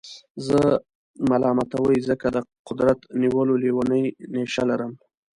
زه 0.45 0.59
ملامتوئ 1.29 1.99
ځکه 2.09 2.27
د 2.35 2.37
قدرت 2.67 2.99
نیولو 3.21 3.53
لېونۍ 3.63 4.03
نېشه 4.33 4.63
لرم. 4.69 4.91